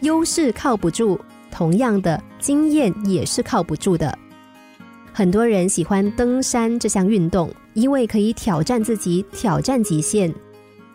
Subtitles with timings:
[0.00, 1.18] 优势靠不住，
[1.50, 4.16] 同样的经验也是靠不住的。
[5.12, 10.32] 很多人喜欢登山这项运动，因为可以挑战自己，挑战极限。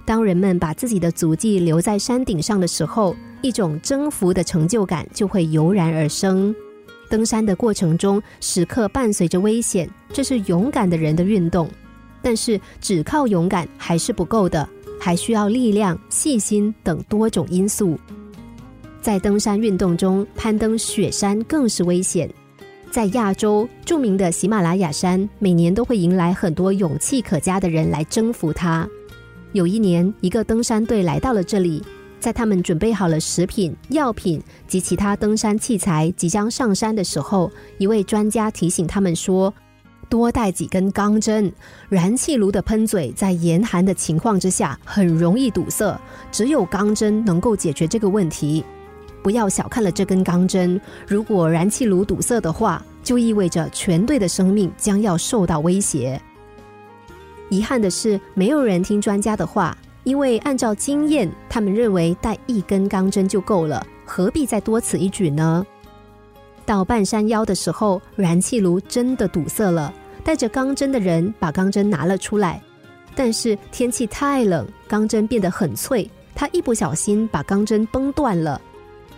[0.05, 6.55] 当人们把自己的足迹留在山顶上的时候，一种征服的成就感就会油然而生。
[7.09, 11.69] 登山的过程中，时刻伴随着危险，这是勇敢的人的运动。
[12.21, 14.67] 但是，只靠勇敢还是不够的，
[14.99, 17.99] 还需要力量、细心等多种因素。
[19.05, 22.27] 在登山运动中，攀登雪山更是危险。
[22.89, 28.89] 在亚洲著名的喜马拉雅山，每年都会迎来很多勇气可嘉的人来征服它。
[29.51, 31.83] 有一年，一个登山队来到了这里，
[32.19, 39.53] 在他们准备好了食品、药品及其他登山器材，即将上山的时候，一位专家提醒他们说
[40.09, 41.53] ：“多带几根钢针。
[41.89, 45.95] 燃气炉的喷嘴在严寒的情况之下很容易堵塞，
[46.31, 48.65] 只有钢针能够解决这个问题。
[49.25, 56.21] 不要小看了这根钢针，如果燃气炉堵塞的话，就意味着全队的生命将要受到威胁。”
[57.49, 65.65] 遗憾的是，没有人听专家的话，因为按照经验，他们认为带一根钢针就够了，何必再多此一举呢？
[66.63, 69.91] 到半山腰的时候，燃气炉真的堵塞了，
[70.23, 72.61] 带着钢针的人把钢针拿了出来，
[73.15, 78.61] 但是天气太冷，钢针变得很脆，他一不小心把钢针崩断了，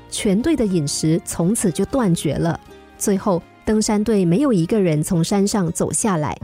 [0.09, 2.59] 全队的饮食从此就断绝了。
[2.97, 6.37] 最后，登山队没有一个人从山上走下来。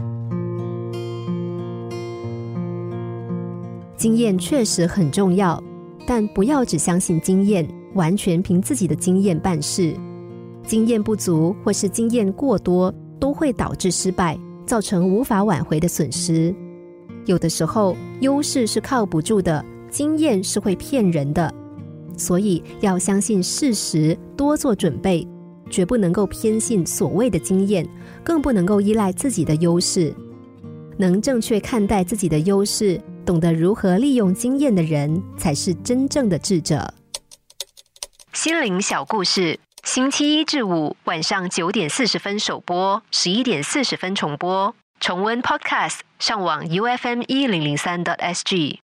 [3.96, 5.62] 经验确实很重要，
[6.06, 9.96] 但不要只相信经验，完全凭自己的经验办事。
[10.66, 16.54] 经验不足或是经验过多，都会导致失败，造成无法挽回的损失。
[17.26, 21.54] 有的时候，优势是靠不住的，经验是会骗人的，
[22.18, 25.28] 所以要相信事实，多做准备，
[25.70, 27.88] 绝不能够偏信所谓的经验，
[28.24, 30.14] 更不能够依赖自己的优势。
[30.98, 33.02] 能正确看待自己的优势。
[33.26, 36.94] 懂得如何利用经验的人，才是真正的智者。
[38.34, 44.76] 心灵小故事，星期一至五晚上九点四十分首播，十一点四十分重播。
[45.00, 48.83] 重温 Podcast，上网 U F M 一零零三 t S G。